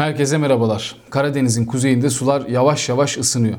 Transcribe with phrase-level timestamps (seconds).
[0.00, 0.96] Herkese merhabalar.
[1.10, 3.56] Karadeniz'in kuzeyinde sular yavaş yavaş ısınıyor.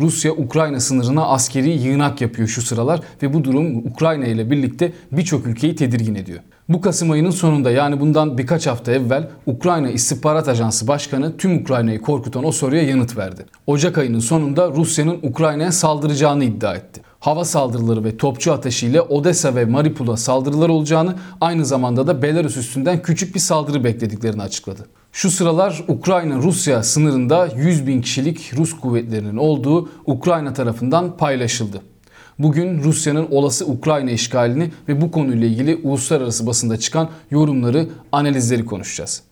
[0.00, 5.46] Rusya Ukrayna sınırına askeri yığınak yapıyor şu sıralar ve bu durum Ukrayna ile birlikte birçok
[5.46, 6.40] ülkeyi tedirgin ediyor.
[6.68, 12.00] Bu Kasım ayının sonunda yani bundan birkaç hafta evvel Ukrayna İstihbarat Ajansı Başkanı tüm Ukrayna'yı
[12.00, 13.46] korkutan o soruya yanıt verdi.
[13.66, 17.00] Ocak ayının sonunda Rusya'nın Ukrayna'ya saldıracağını iddia etti.
[17.24, 23.02] Hava saldırıları ve topçu ateşiyle Odessa ve Mariupol'a saldırılar olacağını aynı zamanda da Belarus üstünden
[23.02, 24.86] küçük bir saldırı beklediklerini açıkladı.
[25.12, 31.82] Şu sıralar Ukrayna-Rusya sınırında 100 bin kişilik Rus kuvvetlerinin olduğu Ukrayna tarafından paylaşıldı.
[32.38, 39.22] Bugün Rusya'nın olası Ukrayna işgalini ve bu konuyla ilgili uluslararası basında çıkan yorumları, analizleri konuşacağız.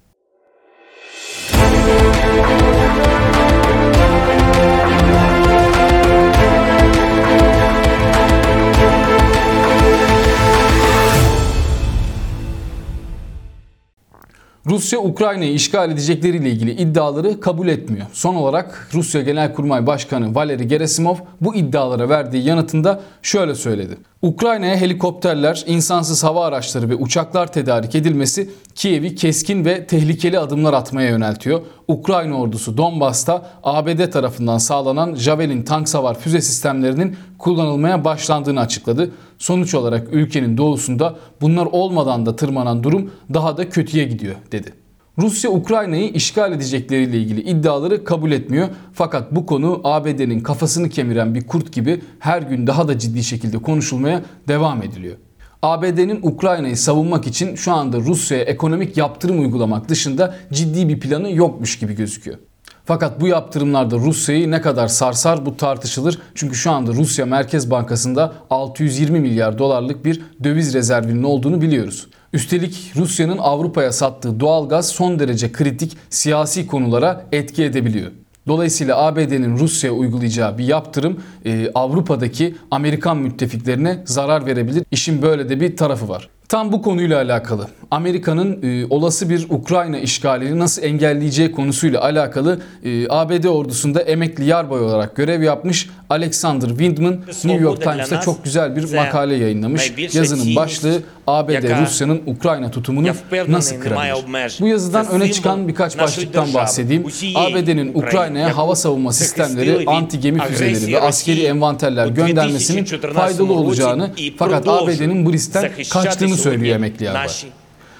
[14.66, 18.07] Rusya Ukrayna'yı işgal edecekleriyle ilgili iddiaları kabul etmiyor.
[18.12, 23.96] Son olarak Rusya Genelkurmay Başkanı Valeri Gerasimov bu iddialara verdiği yanıtında şöyle söyledi.
[24.23, 31.09] Ukrayna'ya helikopterler, insansız hava araçları ve uçaklar tedarik edilmesi Kiev'i keskin ve tehlikeli adımlar atmaya
[31.09, 31.60] yöneltiyor.
[31.88, 39.10] Ukrayna ordusu Donbas'ta ABD tarafından sağlanan Javelin tank savar füze sistemlerinin kullanılmaya başlandığını açıkladı.
[39.38, 44.73] Sonuç olarak ülkenin doğusunda bunlar olmadan da tırmanan durum daha da kötüye gidiyor dedi.
[45.18, 48.68] Rusya Ukrayna'yı işgal edecekleriyle ilgili iddiaları kabul etmiyor.
[48.92, 53.59] Fakat bu konu ABD'nin kafasını kemiren bir kurt gibi her gün daha da ciddi şekilde
[53.59, 55.16] konuşulmaya devam ediliyor.
[55.63, 61.79] ABD'nin Ukrayna'yı savunmak için şu anda Rusya'ya ekonomik yaptırım uygulamak dışında ciddi bir planı yokmuş
[61.79, 62.38] gibi gözüküyor.
[62.85, 66.19] Fakat bu yaptırımlarda Rusya'yı ne kadar sarsar bu tartışılır.
[66.34, 72.06] Çünkü şu anda Rusya Merkez Bankası'nda 620 milyar dolarlık bir döviz rezervinin olduğunu biliyoruz.
[72.32, 78.10] Üstelik Rusya'nın Avrupa'ya sattığı doğalgaz son derece kritik siyasi konulara etki edebiliyor.
[78.47, 84.84] Dolayısıyla ABD'nin Rusya'ya uygulayacağı bir yaptırım e, Avrupa'daki Amerikan müttefiklerine zarar verebilir.
[84.91, 86.28] İşin böyle de bir tarafı var.
[86.52, 87.66] Tam bu konuyla alakalı.
[87.90, 94.80] Amerika'nın e, olası bir Ukrayna işgalini nasıl engelleyeceği konusuyla alakalı e, ABD ordusunda emekli yarbay
[94.80, 99.92] olarak görev yapmış Alexander Windman New York Times'ta çok güzel bir makale yayınlamış.
[100.12, 103.08] Yazının başlığı ABD Rusya'nın Ukrayna tutumunu
[103.48, 104.56] nasıl kırabilir?
[104.60, 107.04] Bu yazıdan öne çıkan birkaç başlıktan bahsedeyim.
[107.34, 114.68] ABD'nin Ukrayna'ya hava savunma sistemleri, anti gemi füzeleri ve askeri envanterler göndermesinin faydalı olacağını fakat
[114.68, 117.28] ABD'nin bu riskten kaçtığını söylüyor emekli yarbay.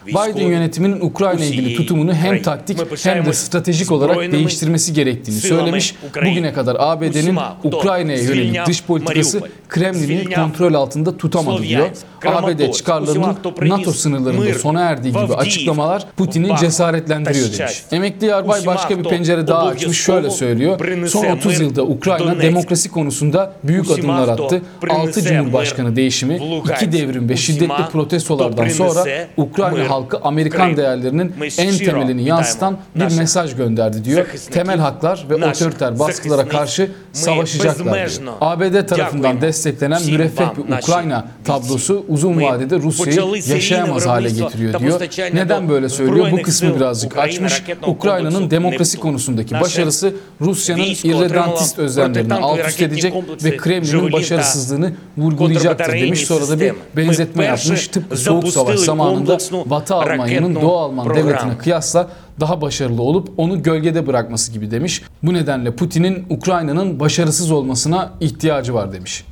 [0.07, 5.95] Biden yönetiminin Ukrayna ilgili tutumunu hem taktik hem de stratejik olarak değiştirmesi gerektiğini söylemiş.
[6.17, 11.89] Bugüne kadar ABD'nin Ukrayna'ya yönelik dış politikası Kremlin'in kontrol altında tutamadı diyor.
[12.25, 17.83] ABD çıkarlarının NATO sınırlarında sona erdiği gibi açıklamalar Putin'i cesaretlendiriyor demiş.
[17.93, 21.07] Emekli Yarbay başka bir pencere daha açmış şöyle söylüyor.
[21.09, 24.63] Son 30 yılda Ukrayna demokrasi konusunda büyük adımlar attı.
[24.91, 26.41] 6 Cumhurbaşkanı değişimi,
[26.77, 29.05] 2 devrim ve şiddetli protestolardan sonra
[29.37, 34.27] Ukrayna halkı Amerikan değerlerinin en temelini yansıtan bir mesaj gönderdi diyor.
[34.51, 38.33] Temel haklar ve otoriter baskılara karşı savaşacaklar diyor.
[38.41, 45.01] ABD tarafından desteklenen müreffeh bir Ukrayna tablosu uzun vadede Rusya'yı yaşayamaz hale getiriyor diyor.
[45.35, 46.33] Neden böyle söylüyor?
[46.33, 47.63] Bu kısmı birazcık açmış.
[47.87, 53.15] Ukrayna'nın demokrasi konusundaki başarısı Rusya'nın irredentist özlemlerini alt üst edecek
[53.45, 56.27] ve Kremlin'in başarısızlığını vurgulayacaktır demiş.
[56.27, 57.89] Sonra da bir benzetme yapmış.
[57.89, 59.39] Tıpkı Soğuk Savaş zamanında
[59.71, 62.09] Batı Almanya'nın Doğu Alman devletine kıyasla
[62.41, 65.03] daha başarılı olup onu gölgede bırakması gibi demiş.
[65.23, 69.25] Bu nedenle Putin'in Ukrayna'nın başarısız olmasına ihtiyacı var demiş.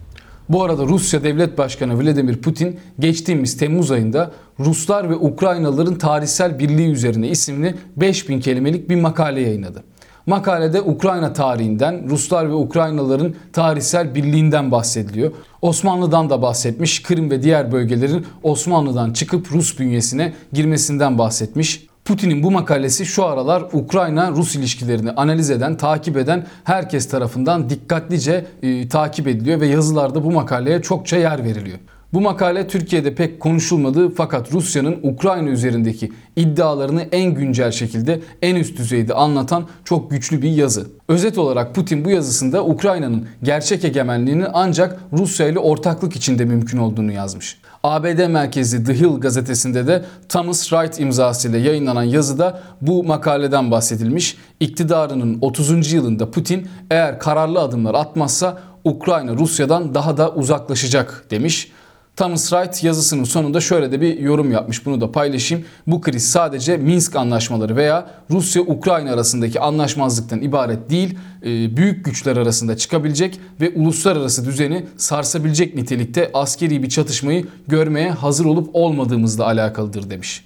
[0.50, 6.90] Bu arada Rusya Devlet Başkanı Vladimir Putin geçtiğimiz Temmuz ayında Ruslar ve Ukraynalıların tarihsel birliği
[6.90, 9.82] üzerine isimli 5000 kelimelik bir makale yayınladı.
[10.26, 15.32] Makalede Ukrayna tarihinden, Ruslar ve Ukraynalıların tarihsel birliğinden bahsediliyor.
[15.62, 21.89] Osmanlı'dan da bahsetmiş, Kırım ve diğer bölgelerin Osmanlı'dan çıkıp Rus bünyesine girmesinden bahsetmiş.
[22.10, 28.88] Putin'in bu makalesi şu aralar Ukrayna-Rus ilişkilerini analiz eden, takip eden herkes tarafından dikkatlice e,
[28.88, 31.78] takip ediliyor ve yazılarda bu makaleye çokça yer veriliyor.
[32.12, 38.78] Bu makale Türkiye'de pek konuşulmadı fakat Rusya'nın Ukrayna üzerindeki iddialarını en güncel şekilde en üst
[38.78, 40.86] düzeyde anlatan çok güçlü bir yazı.
[41.08, 47.12] Özet olarak Putin bu yazısında Ukrayna'nın gerçek egemenliğini ancak Rusya ile ortaklık içinde mümkün olduğunu
[47.12, 47.60] yazmış.
[47.82, 54.36] ABD merkezli The Hill gazetesinde de Thomas Wright imzasıyla yayınlanan yazıda bu makaleden bahsedilmiş.
[54.60, 55.92] İktidarının 30.
[55.92, 61.72] yılında Putin eğer kararlı adımlar atmazsa Ukrayna Rusya'dan daha da uzaklaşacak demiş.
[62.20, 64.86] Thomas Wright yazısının sonunda şöyle de bir yorum yapmış.
[64.86, 65.64] Bunu da paylaşayım.
[65.86, 72.76] Bu kriz sadece Minsk anlaşmaları veya Rusya-Ukrayna arasındaki anlaşmazlıktan ibaret değil, e, büyük güçler arasında
[72.76, 80.44] çıkabilecek ve uluslararası düzeni sarsabilecek nitelikte askeri bir çatışmayı görmeye hazır olup olmadığımızla alakalıdır demiş.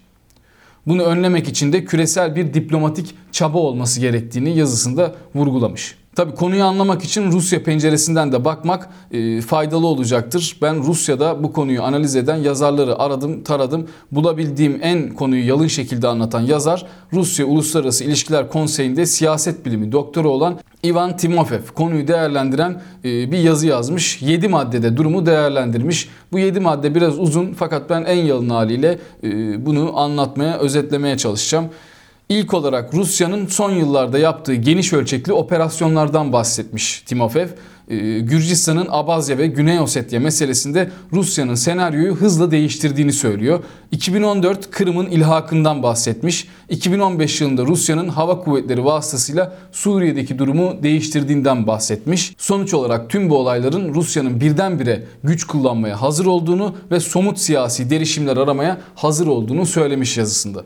[0.86, 5.96] Bunu önlemek için de küresel bir diplomatik çaba olması gerektiğini yazısında vurgulamış.
[6.14, 10.56] Tabi konuyu anlamak için Rusya penceresinden de bakmak e, faydalı olacaktır.
[10.62, 13.88] Ben Rusya'da bu konuyu analiz eden yazarları aradım, taradım.
[14.12, 20.58] Bulabildiğim en konuyu yalın şekilde anlatan yazar Rusya Uluslararası İlişkiler Konseyi'nde siyaset bilimi doktoru olan
[20.84, 24.22] Ivan Timofev konuyu değerlendiren e, bir yazı yazmış.
[24.22, 26.08] 7 maddede durumu değerlendirmiş.
[26.32, 31.68] Bu 7 madde biraz uzun fakat ben en yalın haliyle e, bunu anlatmaya, özetlemeye çalışacağım.
[32.28, 37.48] İlk olarak Rusya'nın son yıllarda yaptığı geniş ölçekli operasyonlardan bahsetmiş Timofev.
[37.88, 43.60] Ee, Gürcistan'ın Abazya ve Güney Ossetya meselesinde Rusya'nın senaryoyu hızla değiştirdiğini söylüyor.
[43.92, 46.48] 2014 Kırım'ın ilhakından bahsetmiş.
[46.68, 52.34] 2015 yılında Rusya'nın hava kuvvetleri vasıtasıyla Suriye'deki durumu değiştirdiğinden bahsetmiş.
[52.38, 58.36] Sonuç olarak tüm bu olayların Rusya'nın birdenbire güç kullanmaya hazır olduğunu ve somut siyasi derişimler
[58.36, 60.64] aramaya hazır olduğunu söylemiş yazısında.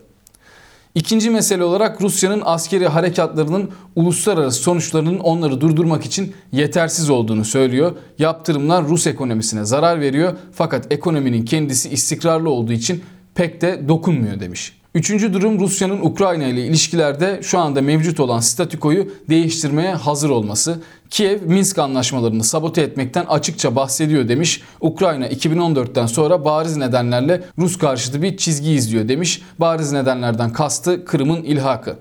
[0.99, 7.97] İkinci mesele olarak Rusya'nın askeri harekatlarının uluslararası sonuçlarının onları durdurmak için yetersiz olduğunu söylüyor.
[8.19, 13.03] Yaptırımlar Rus ekonomisine zarar veriyor fakat ekonominin kendisi istikrarlı olduğu için
[13.35, 14.78] pek de dokunmuyor demiş.
[14.95, 20.81] Üçüncü durum Rusya'nın Ukrayna ile ilişkilerde şu anda mevcut olan statükoyu değiştirmeye hazır olması.
[21.11, 24.63] Kiev Minsk anlaşmalarını sabote etmekten açıkça bahsediyor demiş.
[24.81, 29.43] Ukrayna 2014'ten sonra bariz nedenlerle Rus karşıtı bir çizgi izliyor demiş.
[29.59, 31.97] Bariz nedenlerden kastı Kırım'ın ilhakı.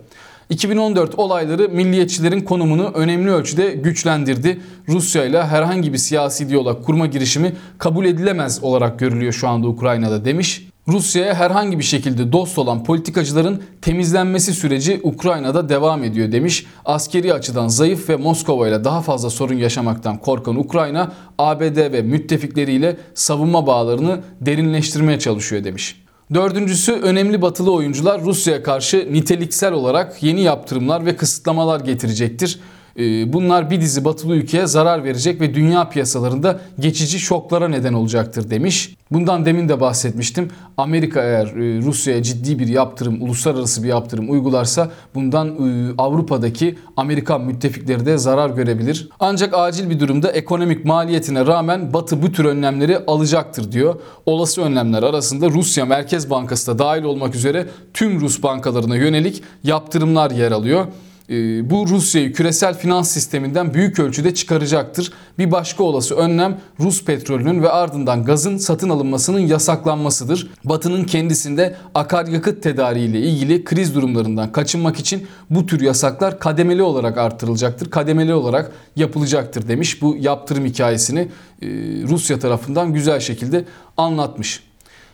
[0.50, 4.60] 2014 olayları milliyetçilerin konumunu önemli ölçüde güçlendirdi.
[4.88, 10.26] Rusya ile herhangi bir siyasi diyalog kurma girişimi kabul edilemez olarak görülüyor şu anda Ukrayna'da
[10.26, 10.67] demiş.
[10.88, 16.66] Rusya'ya herhangi bir şekilde dost olan politikacıların temizlenmesi süreci Ukrayna'da devam ediyor demiş.
[16.86, 22.98] Askeri açıdan zayıf ve Moskova ile daha fazla sorun yaşamaktan korkan Ukrayna, ABD ve müttefikleriyle
[23.14, 26.04] savunma bağlarını derinleştirmeye çalışıyor demiş.
[26.34, 32.60] Dördüncüsü önemli batılı oyuncular Rusya'ya karşı niteliksel olarak yeni yaptırımlar ve kısıtlamalar getirecektir.
[32.98, 38.50] Ee, bunlar bir dizi batılı ülkeye zarar verecek ve dünya piyasalarında geçici şoklara neden olacaktır
[38.50, 38.96] demiş.
[39.12, 40.50] Bundan demin de bahsetmiştim.
[40.78, 47.42] Amerika eğer e, Rusya'ya ciddi bir yaptırım, uluslararası bir yaptırım uygularsa bundan e, Avrupa'daki Amerikan
[47.42, 49.10] müttefikleri de zarar görebilir.
[49.20, 53.96] Ancak acil bir durumda ekonomik maliyetine rağmen Batı bu tür önlemleri alacaktır diyor.
[54.26, 60.32] Olası önlemler arasında Rusya Merkez Bankası da dahil olmak üzere tüm Rus bankalarına yönelik yaptırımlar
[60.32, 60.86] yer alıyor.
[61.30, 65.12] Ee, bu Rusya'yı küresel finans sisteminden büyük ölçüde çıkaracaktır.
[65.40, 70.52] Bir başka olası önlem Rus petrolünün ve ardından gazın satın alınmasının yasaklanmasıdır.
[70.64, 77.18] Batı'nın kendisinde akaryakıt tedariği ile ilgili kriz durumlarından kaçınmak için bu tür yasaklar kademeli olarak
[77.18, 77.92] artırılacaktır.
[77.92, 80.02] Kademeli olarak yapılacaktır demiş.
[80.02, 81.68] Bu yaptırım hikayesini e,
[82.08, 83.66] Rusya tarafından güzel şekilde
[83.98, 84.67] anlatmış.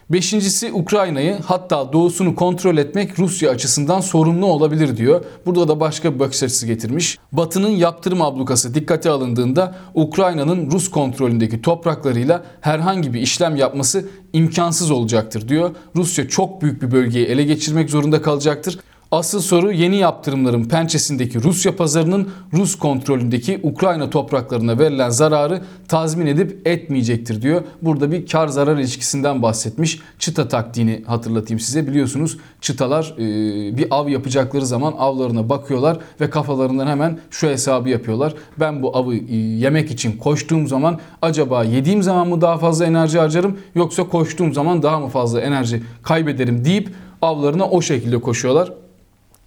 [0.09, 5.25] Beşincisi Ukrayna'yı hatta doğusunu kontrol etmek Rusya açısından sorumlu olabilir diyor.
[5.45, 7.17] Burada da başka bir bakış açısı getirmiş.
[7.31, 15.47] Batı'nın yaptırım ablukası dikkate alındığında Ukrayna'nın Rus kontrolündeki topraklarıyla herhangi bir işlem yapması imkansız olacaktır
[15.47, 15.75] diyor.
[15.95, 18.79] Rusya çok büyük bir bölgeyi ele geçirmek zorunda kalacaktır.
[19.13, 26.67] Asıl soru yeni yaptırımların pençesindeki Rusya pazarının Rus kontrolündeki Ukrayna topraklarına verilen zararı tazmin edip
[26.67, 27.61] etmeyecektir diyor.
[27.81, 29.99] Burada bir kar zarar ilişkisinden bahsetmiş.
[30.19, 31.87] Çıta taktiğini hatırlatayım size.
[31.87, 38.33] Biliyorsunuz çıtalar e, bir av yapacakları zaman avlarına bakıyorlar ve kafalarından hemen şu hesabı yapıyorlar.
[38.59, 43.19] Ben bu avı e, yemek için koştuğum zaman acaba yediğim zaman mı daha fazla enerji
[43.19, 46.89] harcarım yoksa koştuğum zaman daha mı fazla enerji kaybederim deyip
[47.21, 48.82] avlarına o şekilde koşuyorlar.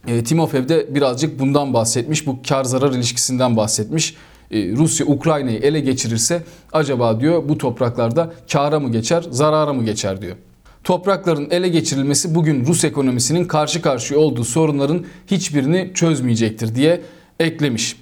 [0.07, 2.27] E, Timofev de birazcık bundan bahsetmiş.
[2.27, 4.15] Bu kar zarar ilişkisinden bahsetmiş.
[4.51, 10.23] E, Rusya Ukrayna'yı ele geçirirse acaba diyor bu topraklarda kara mı geçer, zarara mı geçer
[10.23, 10.37] diyor.
[10.85, 17.03] Toprakların ele geçirilmesi bugün Rus ekonomisinin karşı karşıya olduğu sorunların hiçbirini çözmeyecektir diye
[17.41, 17.97] eklemiş.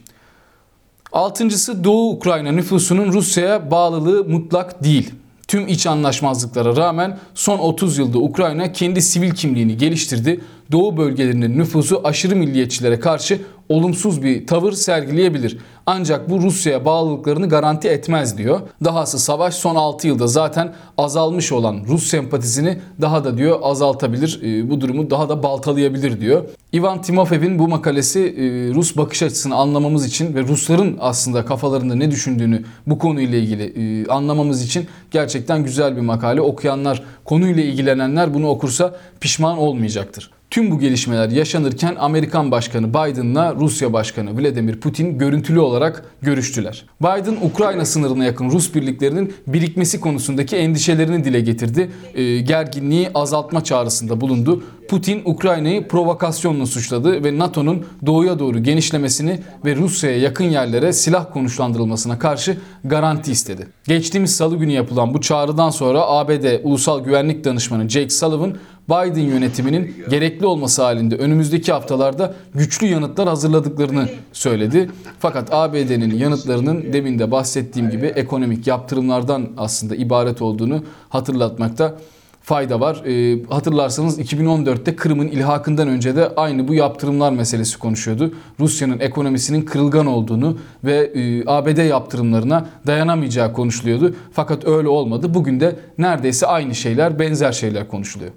[1.12, 5.10] Altıncısı Doğu Ukrayna nüfusunun Rusya'ya bağlılığı mutlak değil.
[5.54, 10.40] Tüm iç anlaşmazlıklara rağmen son 30 yılda Ukrayna kendi sivil kimliğini geliştirdi.
[10.72, 15.58] Doğu bölgelerinin nüfusu aşırı milliyetçilere karşı olumsuz bir tavır sergileyebilir.
[15.86, 18.60] Ancak bu Rusya'ya bağlılıklarını garanti etmez diyor.
[18.84, 24.40] Dahası savaş son 6 yılda zaten azalmış olan Rus sempatisini daha da diyor azaltabilir.
[24.42, 26.44] E, bu durumu daha da baltalayabilir diyor.
[26.74, 32.10] Ivan Timofey'in bu makalesi e, Rus bakış açısını anlamamız için ve Rusların aslında kafalarında ne
[32.10, 36.40] düşündüğünü bu konuyla ilgili e, anlamamız için gerçekten güzel bir makale.
[36.40, 40.30] Okuyanlar, konuyla ilgilenenler bunu okursa pişman olmayacaktır.
[40.50, 46.84] Tüm bu gelişmeler yaşanırken Amerikan Başkanı Biden'la Rusya Başkanı Vladimir Putin görüntülü olarak görüştüler.
[47.00, 51.90] Biden Ukrayna sınırına yakın Rus birliklerinin birikmesi konusundaki endişelerini dile getirdi.
[52.14, 54.62] E, gerginliği azaltma çağrısında bulundu.
[54.88, 62.18] Putin Ukrayna'yı provokasyonla suçladı ve NATO'nun doğuya doğru genişlemesini ve Rusya'ya yakın yerlere silah konuşlandırılmasına
[62.18, 63.68] karşı garanti istedi.
[63.86, 68.54] Geçtiğimiz salı günü yapılan bu çağrıdan sonra ABD Ulusal Güvenlik Danışmanı Jake Sullivan
[68.88, 74.90] Biden yönetiminin gerekli olması halinde önümüzdeki haftalarda güçlü yanıtlar hazırladıklarını söyledi.
[75.18, 81.94] Fakat ABD'nin yanıtlarının demin de bahsettiğim gibi ekonomik yaptırımlardan aslında ibaret olduğunu hatırlatmakta
[82.42, 83.02] fayda var.
[83.06, 88.34] E, hatırlarsanız 2014'te Kırım'ın ilhakından önce de aynı bu yaptırımlar meselesi konuşuyordu.
[88.60, 94.14] Rusya'nın ekonomisinin kırılgan olduğunu ve e, ABD yaptırımlarına dayanamayacağı konuşuluyordu.
[94.32, 95.34] Fakat öyle olmadı.
[95.34, 98.30] Bugün de neredeyse aynı şeyler, benzer şeyler konuşuluyor.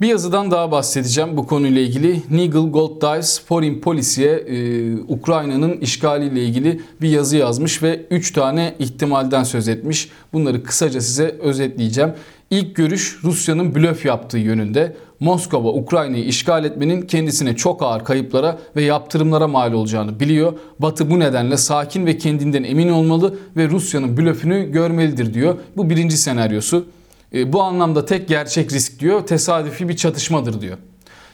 [0.00, 2.22] Bir yazıdan daha bahsedeceğim bu konuyla ilgili.
[2.30, 9.42] Nigel Golddice Foreign Policy'ye e, Ukrayna'nın işgaliyle ilgili bir yazı yazmış ve 3 tane ihtimalden
[9.42, 10.08] söz etmiş.
[10.32, 12.12] Bunları kısaca size özetleyeceğim.
[12.50, 14.96] İlk görüş Rusya'nın blöf yaptığı yönünde.
[15.20, 20.52] Moskova Ukrayna'yı işgal etmenin kendisine çok ağır kayıplara ve yaptırımlara mal olacağını biliyor.
[20.78, 25.54] Batı bu nedenle sakin ve kendinden emin olmalı ve Rusya'nın blöfünü görmelidir diyor.
[25.76, 26.86] Bu birinci senaryosu.
[27.34, 30.78] E, bu anlamda tek gerçek risk diyor tesadüfi bir çatışmadır diyor.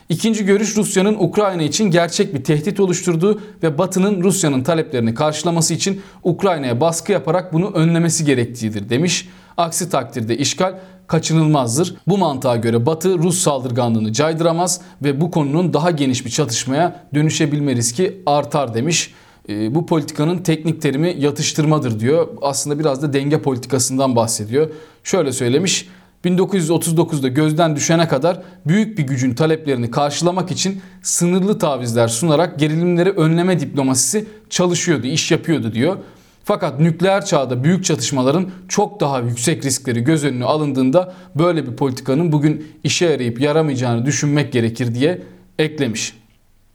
[0.09, 6.01] İkinci görüş Rusya'nın Ukrayna için gerçek bir tehdit oluşturduğu ve Batı'nın Rusya'nın taleplerini karşılaması için
[6.23, 9.29] Ukrayna'ya baskı yaparak bunu önlemesi gerektiğidir demiş.
[9.57, 11.95] Aksi takdirde işgal kaçınılmazdır.
[12.07, 17.75] Bu mantığa göre Batı Rus saldırganlığını caydıramaz ve bu konunun daha geniş bir çatışmaya dönüşebilme
[17.75, 19.13] riski artar demiş.
[19.49, 22.27] E, bu politikanın teknik terimi yatıştırmadır diyor.
[22.41, 24.69] Aslında biraz da denge politikasından bahsediyor.
[25.03, 25.87] Şöyle söylemiş.
[26.25, 33.59] 1939'da gözden düşene kadar büyük bir gücün taleplerini karşılamak için sınırlı tavizler sunarak gerilimleri önleme
[33.59, 35.97] diplomasisi çalışıyordu, iş yapıyordu diyor.
[36.43, 42.31] Fakat nükleer çağda büyük çatışmaların çok daha yüksek riskleri göz önüne alındığında böyle bir politikanın
[42.31, 45.21] bugün işe yarayıp yaramayacağını düşünmek gerekir diye
[45.59, 46.13] eklemiş.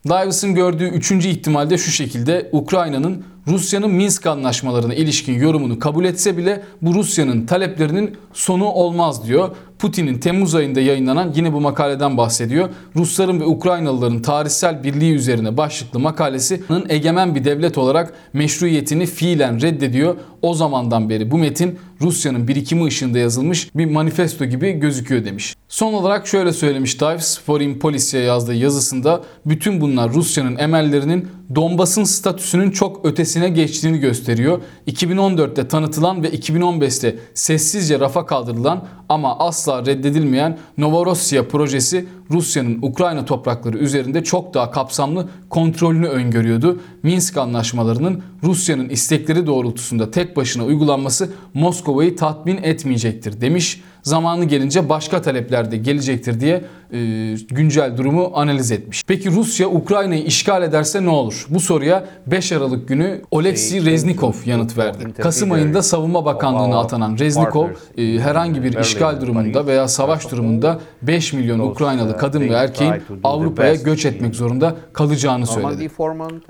[0.09, 6.63] Davis'in gördüğü üçüncü ihtimalde şu şekilde Ukrayna'nın Rusya'nın Minsk anlaşmalarına ilişkin yorumunu kabul etse bile
[6.83, 9.57] bu Rusya'nın taleplerinin sonu olmaz diyor.
[9.81, 12.69] Putin'in Temmuz ayında yayınlanan yine bu makaleden bahsediyor.
[12.97, 20.17] Rusların ve Ukraynalıların tarihsel birliği üzerine başlıklı makalesinin egemen bir devlet olarak meşruiyetini fiilen reddediyor.
[20.43, 25.55] O zamandan beri bu metin Rusya'nın birikimi ışığında yazılmış bir manifesto gibi gözüküyor demiş.
[25.69, 32.71] Son olarak şöyle söylemiş Times Foreign Policy'ye yazdığı yazısında bütün bunlar Rusya'nın emellerinin Donbas'ın statüsünün
[32.71, 34.61] çok ötesine geçtiğini gösteriyor.
[34.87, 43.79] 2014'te tanıtılan ve 2015'te sessizce rafa kaldırılan ama asla reddedilmeyen Novorossiya projesi Rusya'nın Ukrayna toprakları
[43.79, 46.81] üzerinde çok daha kapsamlı kontrolünü öngörüyordu.
[47.03, 55.23] Minsk anlaşmalarının Rusya'nın istekleri doğrultusunda tek başına uygulanması Moskova'yı tatmin etmeyecektir demiş zamanı gelince başka
[55.23, 59.05] talepler de gelecektir diye e, güncel durumu analiz etmiş.
[59.07, 61.47] Peki Rusya Ukrayna'yı işgal ederse ne olur?
[61.49, 65.13] Bu soruya 5 Aralık günü Oleksiy Reznikov yanıt verdi.
[65.23, 71.33] Kasım ayında Savunma Bakanlığı'na atanan Reznikov e, herhangi bir işgal durumunda veya savaş durumunda 5
[71.33, 75.91] milyon Ukraynalı kadın ve erkeğin Avrupa'ya göç etmek zorunda kalacağını söyledi.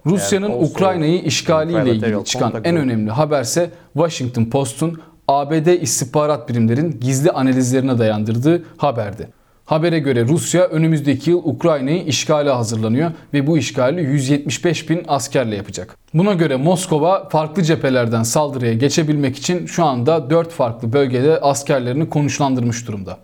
[0.06, 7.98] Rusya'nın Ukrayna'yı işgaliyle ilgili çıkan en önemli haberse Washington Post'un ABD istihbarat birimlerin gizli analizlerine
[7.98, 9.28] dayandırdığı haberdi.
[9.64, 15.96] Habere göre Rusya önümüzdeki yıl Ukrayna'yı işgale hazırlanıyor ve bu işgali 175 bin askerle yapacak.
[16.14, 22.88] Buna göre Moskova farklı cephelerden saldırıya geçebilmek için şu anda 4 farklı bölgede askerlerini konuşlandırmış
[22.88, 23.18] durumda.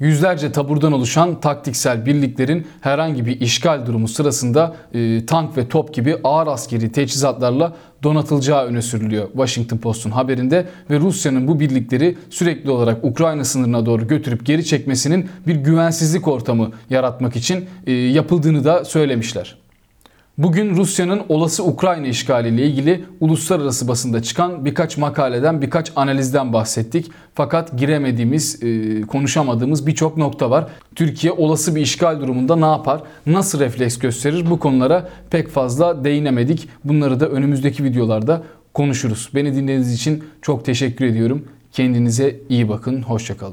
[0.00, 6.16] Yüzlerce taburdan oluşan taktiksel birliklerin herhangi bir işgal durumu sırasında e, tank ve top gibi
[6.24, 13.04] ağır askeri teçhizatlarla donatılacağı öne sürülüyor Washington Post'un haberinde ve Rusya'nın bu birlikleri sürekli olarak
[13.04, 19.63] Ukrayna sınırına doğru götürüp geri çekmesinin bir güvensizlik ortamı yaratmak için e, yapıldığını da söylemişler.
[20.38, 27.10] Bugün Rusya'nın olası Ukrayna işgali ile ilgili uluslararası basında çıkan birkaç makaleden, birkaç analizden bahsettik.
[27.34, 30.66] Fakat giremediğimiz, e, konuşamadığımız birçok nokta var.
[30.94, 33.02] Türkiye olası bir işgal durumunda ne yapar?
[33.26, 34.50] Nasıl refleks gösterir?
[34.50, 36.68] Bu konulara pek fazla değinemedik.
[36.84, 38.42] Bunları da önümüzdeki videolarda
[38.74, 39.30] konuşuruz.
[39.34, 41.44] Beni dinlediğiniz için çok teşekkür ediyorum.
[41.72, 43.02] Kendinize iyi bakın.
[43.02, 43.52] Hoşçakalın.